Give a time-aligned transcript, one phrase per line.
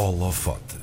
[0.00, 0.78] Holofote.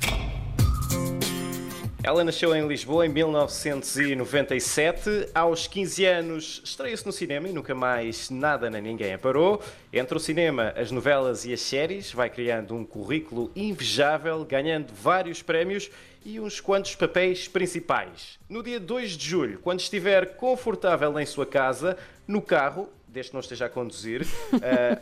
[2.04, 5.32] Ela nasceu em Lisboa em 1997.
[5.34, 9.60] Aos 15 anos estreia-se no cinema e nunca mais nada nem ninguém a parou.
[9.92, 15.42] Entre o cinema, as novelas e as séries, vai criando um currículo invejável, ganhando vários
[15.42, 15.90] prémios
[16.24, 18.38] e uns quantos papéis principais.
[18.48, 21.98] No dia 2 de julho, quando estiver confortável em sua casa,
[22.28, 22.88] no carro,
[23.18, 24.28] desde que não esteja a conduzir, uh,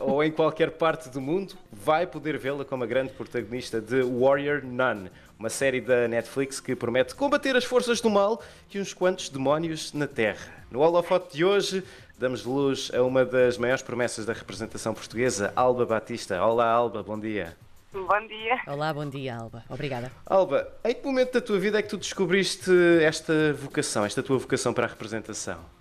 [0.00, 4.64] ou em qualquer parte do mundo, vai poder vê-la como a grande protagonista de Warrior
[4.64, 5.08] Nun,
[5.38, 8.42] uma série da Netflix que promete combater as forças do mal
[8.72, 10.50] e uns quantos demónios na Terra.
[10.70, 11.84] No holofote de hoje,
[12.18, 16.42] damos luz a uma das maiores promessas da representação portuguesa, Alba Batista.
[16.42, 17.54] Olá, Alba, bom dia.
[17.92, 18.60] Bom dia.
[18.66, 19.62] Olá, bom dia, Alba.
[19.68, 20.10] Obrigada.
[20.24, 22.70] Alba, em que momento da tua vida é que tu descobriste
[23.02, 25.75] esta vocação, esta tua vocação para a representação?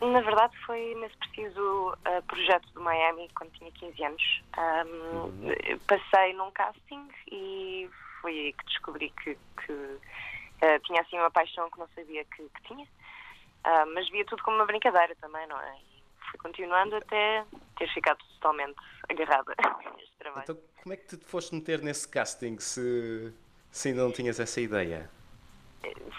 [0.00, 4.42] Na verdade, foi nesse preciso uh, projeto do Miami, quando tinha 15 anos.
[4.56, 5.78] Um, uhum.
[5.86, 7.90] Passei num casting e
[8.20, 12.42] foi aí que descobri que, que uh, tinha assim uma paixão que não sabia que,
[12.42, 12.84] que tinha.
[12.84, 15.76] Uh, mas via tudo como uma brincadeira também, não é?
[15.78, 17.44] E fui continuando até
[17.76, 18.76] ter ficado totalmente
[19.08, 20.44] agarrada a este trabalho.
[20.44, 23.34] Então, como é que te foste meter nesse casting se,
[23.70, 25.10] se ainda não tinhas essa ideia?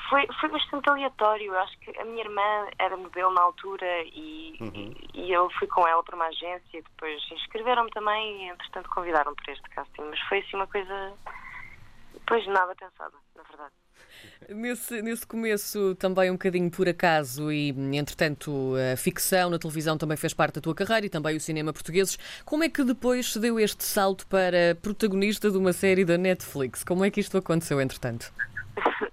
[0.10, 1.48] Foi, foi bastante aleatório.
[1.54, 4.96] Eu acho que a minha irmã era modelo na altura e, uhum.
[5.14, 6.82] e, e, eu fui com ela para uma agência.
[6.82, 10.04] Depois inscreveram-me também e, entretanto, convidaram para este casting.
[10.10, 11.14] Mas foi assim uma coisa.
[12.14, 13.74] Depois nada pensada, na verdade.
[14.50, 20.18] Nesse, nesse começo também um bocadinho por acaso e, entretanto, a ficção na televisão também
[20.18, 22.18] fez parte da tua carreira e também o cinema portugueses.
[22.46, 26.84] Como é que depois se deu este salto para protagonista de uma série da Netflix?
[26.84, 28.34] Como é que isto aconteceu, entretanto?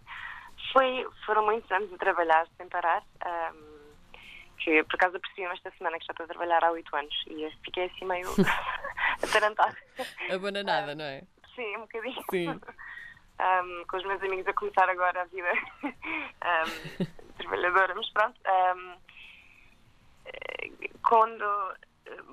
[0.77, 3.03] Foi, foram muitos anos a trabalhar sem parar.
[3.25, 3.77] Um,
[4.59, 7.51] que por acaso apercebi-me esta semana que já estou a trabalhar há oito anos e
[7.65, 8.29] fiquei assim meio
[9.25, 9.75] atarantada.
[10.31, 11.23] Abananada, não é?
[11.55, 12.23] Sim, um bocadinho.
[12.31, 12.51] Sim.
[12.51, 15.51] Um, com os meus amigos a começar agora a vida
[15.83, 17.05] um,
[17.39, 18.39] trabalhadora, mas pronto.
[18.77, 18.97] Um,
[21.09, 21.75] quando.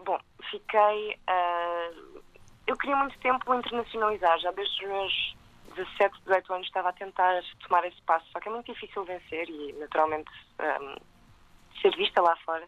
[0.04, 0.20] Bom,
[0.52, 1.18] fiquei.
[1.30, 2.22] Uh,
[2.68, 5.43] eu queria muito tempo internacionalizar, já desde os meus
[5.76, 9.50] 17, 18 anos estava a tentar tomar esse passo, só que é muito difícil vencer
[9.50, 10.96] e, naturalmente, um,
[11.82, 12.68] ser vista lá fora.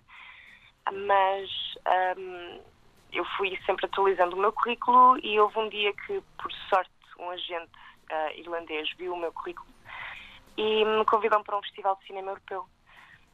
[0.91, 1.49] Mas
[2.17, 2.61] um,
[3.11, 7.29] eu fui sempre atualizando o meu currículo e houve um dia que, por sorte, um
[7.29, 7.71] agente
[8.11, 9.67] uh, irlandês viu o meu currículo
[10.57, 12.65] e me convidou para um festival de cinema europeu,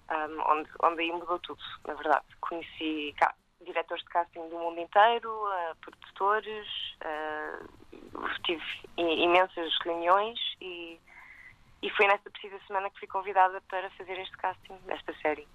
[0.10, 2.26] um, onde, onde aí mudou tudo, na verdade.
[2.40, 3.16] Conheci
[3.64, 6.68] diretores de casting do mundo inteiro, uh, produtores,
[7.04, 7.81] uh,
[8.44, 8.64] tive
[8.98, 11.00] imensas reuniões e,
[11.82, 15.48] e foi nessa precisa semana que fui convidada para fazer este casting desta série.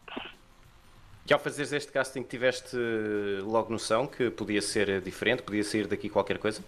[1.28, 2.76] E ao fazeres este casting tiveste
[3.42, 6.64] logo noção que podia ser diferente, podia sair daqui qualquer coisa?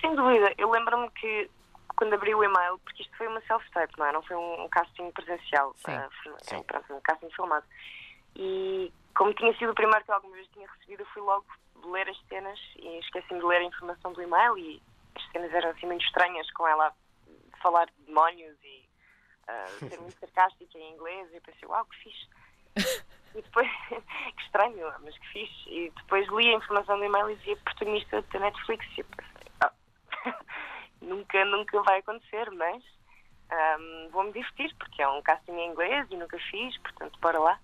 [0.00, 0.52] Sem dúvida.
[0.58, 1.48] Eu lembro-me que
[1.96, 4.12] quando abri o e-mail, porque isto foi uma self-tape, não é?
[4.12, 5.92] Não foi um, casting presencial, Sim.
[5.92, 6.56] Uh, Sim.
[6.90, 7.64] um casting filmado.
[8.36, 11.46] E como tinha sido o primeiro que alguma vez tinha recebido, fui logo
[11.84, 14.82] ler as cenas e esqueci-me de ler a informação do e-mail e
[15.14, 16.94] as cenas eram assim muito estranhas com ela
[17.60, 18.88] falar de demónios e
[19.48, 22.28] uh, ser muito sarcástica em inglês e eu pensei, uau, que fixe.
[23.34, 25.70] e depois, que estranho, mas que fixe.
[25.70, 29.52] E depois li a informação do e-mail e dizia protagonista da Netflix e eu pensei,
[29.64, 30.34] oh,
[31.04, 32.82] nunca, nunca vai acontecer, mas
[33.52, 37.60] um, vou-me divertir porque é um casting em inglês e nunca fiz, portanto, bora lá.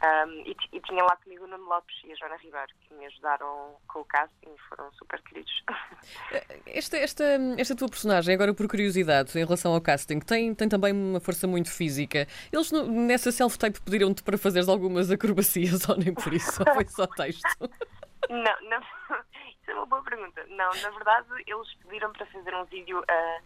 [0.00, 3.04] Um, e, e, tinha lá comigo o Nuno Lopes e a Joana Ribeiro, que me
[3.06, 5.52] ajudaram com o casting e foram super queridos.
[6.66, 7.24] Esta, esta,
[7.58, 11.46] esta tua personagem, agora por curiosidade, em relação ao casting, tem, tem também uma força
[11.46, 12.26] muito física.
[12.52, 16.62] Eles nessa self-tape pediram-te para fazeres algumas acrobacias ou nem por isso?
[16.62, 17.42] Ou foi só texto?
[18.28, 18.80] Não, não,
[19.48, 20.44] isso é uma boa pergunta.
[20.50, 23.40] Não, na verdade, eles pediram para fazer um vídeo a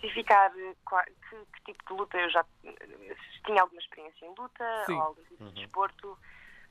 [0.00, 2.44] especificar que, que tipo de luta eu já
[3.44, 4.94] tinha alguma experiência em luta Sim.
[4.94, 6.18] ou algum tipo de desporto.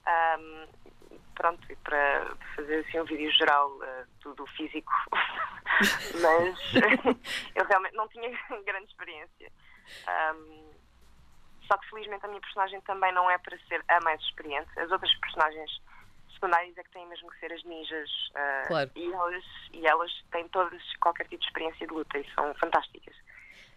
[0.07, 0.67] Um,
[1.35, 4.91] pronto, e para fazer assim um vídeo geral uh, do, do, físico,
[6.21, 6.59] mas
[7.55, 8.29] eu realmente não tinha
[8.65, 9.51] grande experiência.
[10.35, 10.69] Um,
[11.67, 14.67] só que felizmente a minha personagem também não é para ser a mais experiente.
[14.79, 15.69] As outras personagens
[16.33, 18.09] secundárias é que têm mesmo que ser as ninjas.
[18.29, 18.91] Uh, claro.
[18.95, 19.43] e, elas,
[19.73, 23.15] e elas têm todas qualquer tipo de experiência de luta e são fantásticas.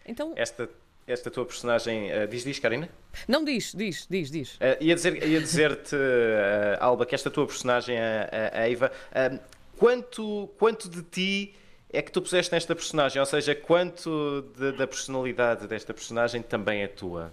[0.05, 0.33] Então...
[0.35, 0.69] Esta
[1.05, 2.09] esta tua personagem.
[2.11, 2.89] Uh, diz, diz, Karina?
[3.27, 4.55] Não, diz, diz, diz, diz.
[4.55, 8.91] Uh, ia dizer-te, ia dizer uh, Alba, que esta tua personagem, a, a Eva,
[9.77, 11.55] quanto, quanto de ti
[11.91, 13.19] é que tu puseste nesta personagem?
[13.19, 17.31] Ou seja, quanto de, da personalidade desta personagem também é tua?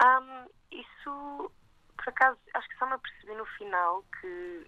[0.00, 1.50] Um, isso,
[1.96, 4.66] por acaso, acho que só me apercebi no final que,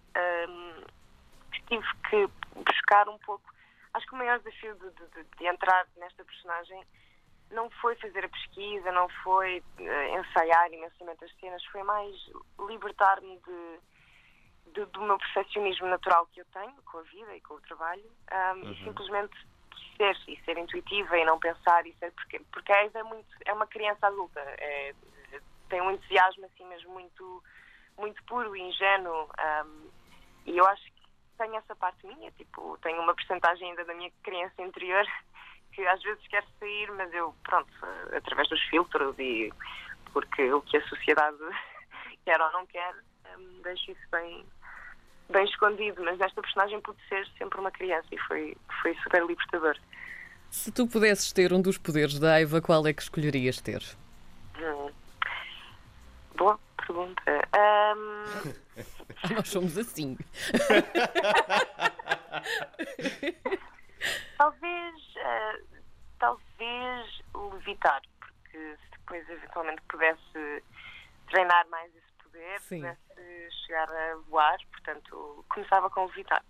[0.48, 0.84] um,
[1.52, 2.28] que tive que
[2.80, 3.48] focar um pouco.
[3.94, 6.84] Acho que o maior desafio de, de, de entrar nesta personagem
[7.50, 12.14] não foi fazer a pesquisa, não foi uh, ensaiar imensamente as cenas, foi mais
[12.68, 13.80] libertar-me de,
[14.72, 18.04] de, do meu perfeccionismo natural que eu tenho com a vida e com o trabalho
[18.32, 18.72] um, uhum.
[18.72, 19.36] e simplesmente
[19.96, 23.52] ser e ser intuitiva e não pensar e ser porque porque a é muito é
[23.52, 24.94] uma criança adulta é,
[25.68, 27.42] tem um entusiasmo assim mesmo muito
[27.98, 29.28] muito puro e ingênuo
[29.66, 29.90] um,
[30.46, 30.89] e eu acho
[31.40, 35.06] tenho essa parte minha tipo tenho uma percentagem ainda da minha criança interior
[35.72, 37.72] que às vezes quer sair mas eu pronto
[38.14, 39.50] através dos filtros e
[40.12, 41.38] porque o que a sociedade
[42.24, 42.94] quer ou não quer
[43.38, 44.44] um, deixo isso bem
[45.30, 49.76] bem escondido, mas nesta personagem pude ser sempre uma criança e foi, foi super libertador.
[50.50, 53.80] Se tu pudesses ter um dos poderes da Aiva, qual é que escolherias ter?
[56.86, 57.22] Pergunta.
[57.56, 58.24] Um...
[59.34, 60.16] Nós somos assim.
[64.38, 65.58] talvez, uh,
[66.18, 70.64] talvez levitar, porque se depois eventualmente pudesse
[71.28, 72.80] treinar mais esse poder, Sim.
[72.80, 76.42] pudesse chegar a voar, portanto, começava com levitar.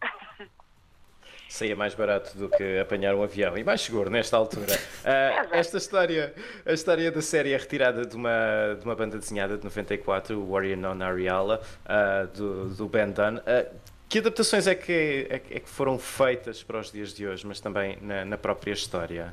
[1.51, 4.73] Saía mais barato do que apanhar um avião e mais seguro nesta altura.
[5.01, 6.35] Uh, esta história,
[6.67, 10.53] a história da série é retirada de uma, de uma banda desenhada de 94, o
[10.53, 13.39] Warrior Non Ariala, uh, do, do Ben Dunn.
[13.39, 13.81] Uh,
[14.11, 17.61] que adaptações é que, é, é, que foram feitas para os dias de hoje, mas
[17.61, 19.33] também na, na própria história?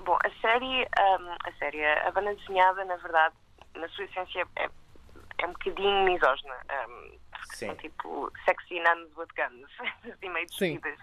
[0.00, 3.34] Bom, a série, um, a série, a banda desenhada, na verdade,
[3.74, 4.68] na sua essência é,
[5.38, 6.54] é um bocadinho misógina.
[6.86, 9.70] Um, são tipo sexy nuns with guns,
[10.12, 10.98] assim meio despidas.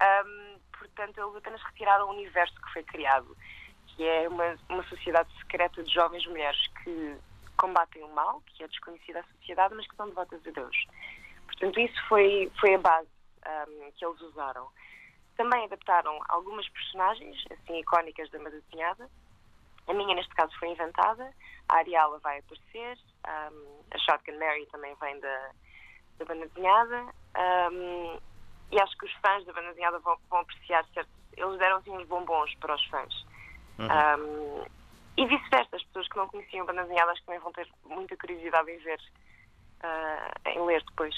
[0.00, 3.36] Um, portanto, eles apenas retiraram o universo que foi criado,
[3.88, 7.16] que é uma, uma sociedade secreta de jovens mulheres que
[7.56, 10.76] combatem o mal, que é desconhecido à sociedade, mas que são devotas a Deus.
[11.46, 13.08] Portanto, isso foi, foi a base
[13.46, 14.66] um, que eles usaram.
[15.36, 19.10] Também adaptaram algumas personagens, assim, icónicas da banda desenhada.
[19.86, 21.30] A minha, neste caso, foi inventada.
[21.68, 22.98] A Ariala vai aparecer.
[23.26, 25.50] Um, a Shotgun Mary também vem da,
[26.20, 27.06] da banda desenhada
[27.72, 28.18] um,
[28.70, 31.10] e acho que os fãs da banda desenhada vão, vão apreciar certo.
[31.36, 33.26] Eles deram assim uns bombons para os fãs.
[33.78, 33.86] Uhum.
[33.86, 34.64] Um,
[35.16, 37.68] e vice-versa, as pessoas que não conheciam a banda desenhada acho que também vão ter
[37.84, 39.00] muita curiosidade em ver,
[39.82, 41.14] uh, em ler depois.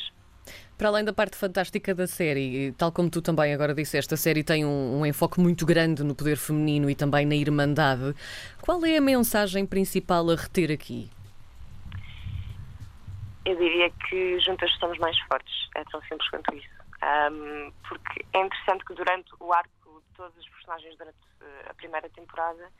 [0.79, 4.43] Para além da parte fantástica da série, tal como tu também agora disseste, a série
[4.43, 8.15] tem um, um, enfoque muito grande no poder feminino e também na irmandade.
[8.61, 11.11] Qual é a mensagem principal a reter aqui?
[13.45, 15.69] Eu diria que juntas somos mais fortes.
[15.75, 16.69] É tão simples quanto isso.
[17.03, 21.75] Um, porque é interessante que durante o arco de todos os personagens durante eh, a
[21.75, 22.71] primeira temporada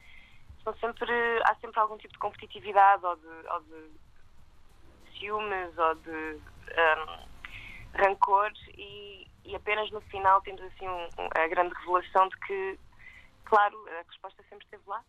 [0.63, 1.13] são sempre,
[1.45, 3.91] há sempre algum tipo de competitividade ou de, ou de
[5.19, 6.11] ciúmes ou de
[6.79, 12.79] um, rancor e, e, apenas no final temos assim um, a grande revelação de que,
[13.45, 15.03] claro, a resposta sempre esteve lá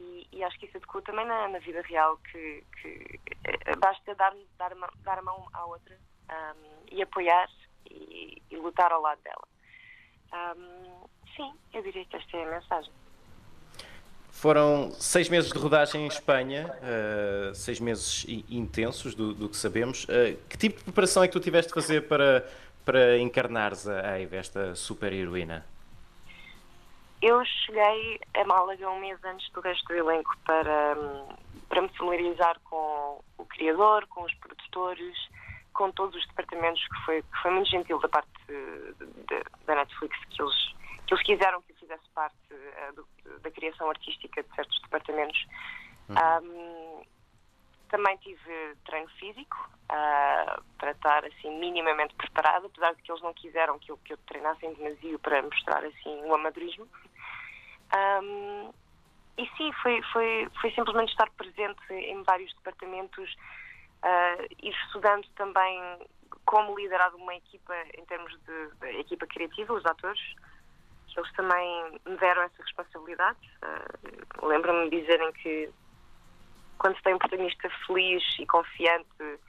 [0.00, 4.14] e, e, acho que isso adequa também na, na vida real, que, que eh, basta
[4.14, 4.72] dar, dar,
[5.02, 5.96] dar a mão à outra
[6.30, 7.48] um, e apoiar
[7.90, 10.56] e, e, lutar ao lado dela.
[10.56, 12.92] Um, sim, eu diria que esta é a mensagem.
[14.30, 20.04] Foram seis meses de rodagem em Espanha, uh, seis meses intensos do, do que sabemos.
[20.04, 22.48] Uh, que tipo de preparação é que tu tiveste de fazer para,
[22.84, 25.66] para encarnares a Eve, esta super heroína?
[27.20, 30.94] Eu cheguei a Málaga um mês antes do resto do elenco para,
[31.68, 35.16] para me familiarizar com o criador, com os produtores,
[35.72, 38.94] com todos os departamentos, que foi, que foi muito gentil da parte de,
[39.26, 40.74] de, da Netflix, que eles,
[41.06, 45.46] que eles quiseram que eu fizesse parte uh, do, da criação artística de certos departamentos.
[46.08, 46.16] Uhum.
[46.42, 47.02] Um,
[47.88, 53.34] também tive treino físico uh, para estar assim minimamente preparada, apesar de que eles não
[53.34, 56.86] quiseram que eu, que eu treinasse em demasiado para mostrar assim o amadorismo.
[58.22, 58.72] Um,
[59.36, 63.32] e sim, foi, foi, foi simplesmente estar presente em vários departamentos,
[64.02, 65.80] uh, ir estudando também
[66.44, 70.20] como liderar uma equipa em termos de, de equipa criativa, os atores.
[71.16, 73.38] Eles também me deram essa responsabilidade.
[73.62, 75.68] Uh, Lembro-me de dizerem que
[76.78, 79.40] quando se tem um protagonista feliz e confiante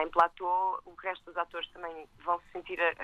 [0.00, 2.94] em platô, o resto dos atores também vão sentir a,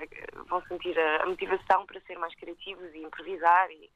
[0.49, 3.91] vão sentir a, motivação para ser mais criativos e improvisar e,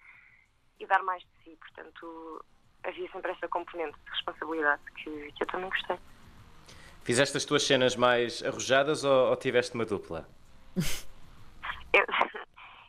[0.79, 1.57] e, dar mais de si.
[1.57, 2.45] Portanto,
[2.85, 5.99] havia sempre essa componente de responsabilidade que, que eu também gostei.
[7.03, 10.29] Fizeste as tuas cenas mais arrojadas ou, ou tiveste uma dupla?
[11.93, 12.05] eu,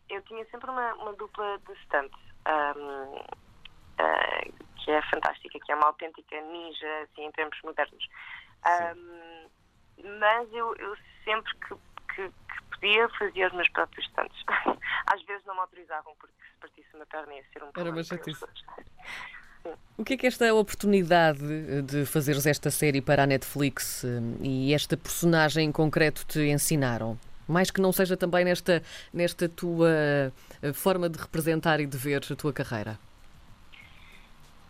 [0.10, 2.14] eu tinha sempre uma, uma dupla de stunt.
[2.48, 3.45] Um,
[4.86, 8.08] que é fantástica, que é uma autêntica ninja, assim, em termos modernos.
[8.66, 9.50] Um,
[10.20, 11.76] mas eu, eu sempre que,
[12.14, 14.44] que, que, podia, fazia os meus próprios stunts.
[15.08, 18.04] Às vezes não me autorizavam, porque se partisse uma perna ia ser um Era uma
[18.04, 19.76] problema para eles chatice.
[19.98, 24.08] O que é que esta oportunidade de fazeres esta série para a Netflix eh,
[24.44, 27.18] e esta personagem em concreto te ensinaram?
[27.48, 29.90] Mais que não seja também nesta, nesta tua
[30.62, 33.00] eh, forma de representar e de ver a tua carreira.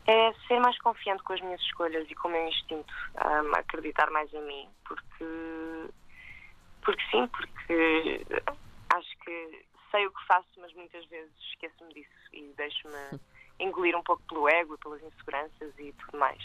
[0.07, 4.11] É ser mais confiante com as minhas escolhas e com o meu instinto, um, acreditar
[4.11, 5.89] mais em mim, porque,
[6.83, 8.21] porque sim, porque
[8.93, 13.19] acho que sei o que faço, mas muitas vezes esqueço-me disso e deixo-me
[13.59, 16.43] engolir um pouco pelo ego e pelas inseguranças e tudo mais.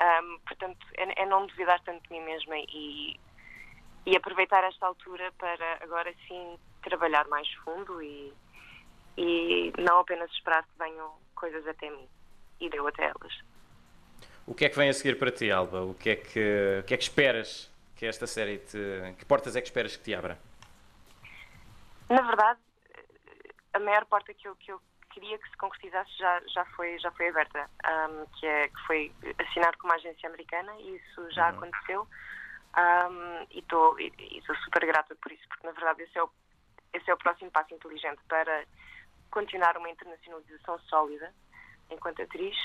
[0.00, 3.18] Um, portanto, é, é não duvidar tanto de mim mesma e,
[4.06, 8.32] e aproveitar esta altura para agora sim trabalhar mais fundo e,
[9.16, 12.08] e não apenas esperar que venham coisas até mim
[12.60, 13.40] e deu até elas.
[14.46, 15.82] O que é que vem a seguir para ti, Alba?
[15.82, 18.78] O que é que, o que, é que esperas que esta série te.
[19.18, 20.38] Que portas é que esperas que te abra?
[22.10, 22.60] Na verdade,
[23.72, 24.80] a maior porta que eu, que eu
[25.10, 27.70] queria que se concretizasse já, já, foi, já foi aberta,
[28.10, 31.58] um, que, é, que foi assinar com uma agência americana e isso já Uhum.
[31.58, 32.08] aconteceu
[32.76, 33.58] um, e
[34.38, 36.30] estou super grata por isso, porque na verdade esse é o,
[36.92, 38.64] esse é o próximo passo inteligente para
[39.30, 41.32] continuar uma internacionalização sólida
[41.90, 42.56] enquanto atriz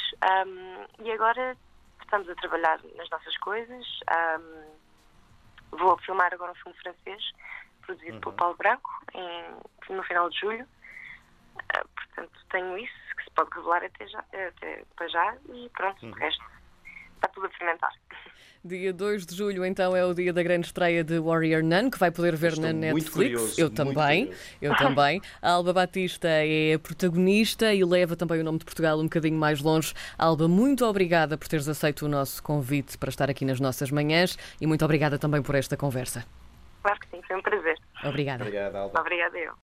[0.45, 1.55] um, e agora
[2.01, 3.85] estamos a trabalhar nas nossas coisas
[4.39, 7.31] um, vou filmar agora um filme francês
[7.85, 8.21] produzido Uhum.
[8.21, 10.67] pelo Paulo Branco em- no final de julho
[11.75, 16.05] Uh, portanto, tenho isso que se pode revelar até, já, até para já e pronto,
[16.05, 16.11] Uhum.
[16.11, 16.43] o resto
[17.15, 17.93] está tudo a fermentar.
[18.69, 21.97] Dia 2 de julho, então, é o dia da grande estreia de Warrior Nun, que
[21.97, 23.13] vai poder ver Estou na muito Netflix.
[23.15, 24.43] curioso, eu muito também, curioso.
[24.61, 25.21] eu também.
[25.41, 29.39] A Alba Batista é a protagonista e leva também o nome de Portugal um bocadinho
[29.39, 29.91] mais longe.
[30.19, 34.38] Alba, muito obrigada por teres aceito o nosso convite para estar aqui nas nossas manhãs
[34.61, 36.23] e muito obrigada também por esta conversa.
[36.83, 37.75] Claro que sim, foi um prazer.
[38.03, 38.43] Obrigada.
[38.43, 38.99] Obrigado, Alba.
[39.01, 39.53] Obrigada eu.